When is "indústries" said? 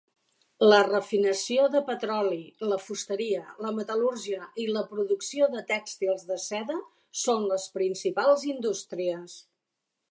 8.57-9.41